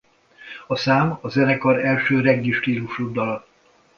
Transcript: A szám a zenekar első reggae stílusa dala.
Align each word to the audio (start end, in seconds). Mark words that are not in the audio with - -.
A 0.67 0.75
szám 0.75 1.19
a 1.21 1.29
zenekar 1.29 1.85
első 1.85 2.19
reggae 2.21 2.53
stílusa 2.53 3.11
dala. 3.11 3.45